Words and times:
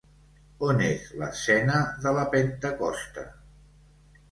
On 0.67 0.79
és 0.85 1.03
l'escena 1.23 1.83
de 2.07 2.15
la 2.21 2.25
Pentecosta? 2.33 3.29